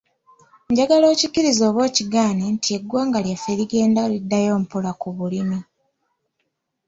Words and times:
Njagala 0.69 1.05
okikkiriza 1.13 1.63
oba 1.69 1.81
okigaane 1.89 2.43
nti 2.55 2.69
eggwanga 2.77 3.19
lyaffe 3.25 3.51
ligenda 3.59 4.01
liddayo 4.11 4.53
mpola 4.63 4.91
ku 5.01 5.07
bulimi. 5.17 5.59